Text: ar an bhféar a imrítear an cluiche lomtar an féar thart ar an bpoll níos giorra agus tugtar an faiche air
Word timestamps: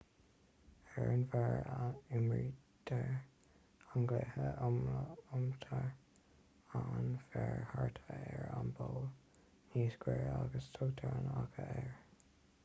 ar 0.99 1.03
an 1.15 1.25
bhféar 1.33 1.65
a 1.73 1.89
imrítear 2.19 3.11
an 3.91 4.07
cluiche 4.13 4.47
lomtar 4.63 5.87
an 6.81 7.13
féar 7.35 7.63
thart 7.75 8.03
ar 8.17 8.49
an 8.57 8.73
bpoll 8.81 9.01
níos 9.77 10.01
giorra 10.09 10.35
agus 10.43 10.71
tugtar 10.79 11.17
an 11.23 11.29
faiche 11.33 11.73
air 11.79 11.97